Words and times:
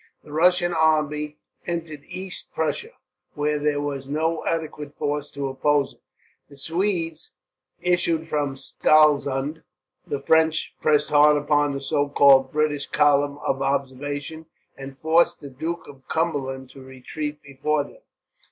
The 0.23 0.31
Russian 0.31 0.73
army 0.73 1.37
entered 1.67 2.01
East 2.07 2.51
Prussia, 2.55 2.89
where 3.35 3.59
there 3.59 3.79
was 3.79 4.09
no 4.09 4.43
adequate 4.47 4.95
force 4.95 5.29
to 5.29 5.47
oppose 5.47 5.93
it; 5.93 6.01
the 6.49 6.57
Swedes 6.57 7.33
issued 7.81 8.25
from 8.27 8.55
Stralsund; 8.57 9.61
the 10.07 10.19
French 10.19 10.73
pressed 10.81 11.11
hard 11.11 11.37
upon 11.37 11.73
the 11.73 11.81
so 11.81 12.09
called 12.09 12.51
British 12.51 12.87
column 12.87 13.37
of 13.45 13.61
observation, 13.61 14.47
and 14.75 14.97
forced 14.97 15.39
the 15.39 15.51
Duke 15.51 15.87
of 15.87 16.07
Cumberland 16.07 16.71
to 16.71 16.81
retreat 16.81 17.39
before 17.43 17.83
them. 17.83 18.01